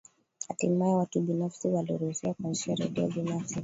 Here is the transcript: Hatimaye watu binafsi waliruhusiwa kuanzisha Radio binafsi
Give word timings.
Hatimaye 0.47 0.93
watu 0.95 1.21
binafsi 1.21 1.67
waliruhusiwa 1.67 2.33
kuanzisha 2.33 2.75
Radio 2.75 3.07
binafsi 3.07 3.59